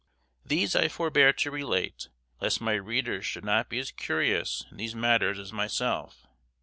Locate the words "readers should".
2.73-3.45